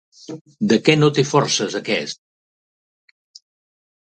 De 0.71 0.79
què 0.87 0.95
no 1.01 1.09
té 1.17 1.25
forces, 1.33 1.75
aquest? 1.81 2.21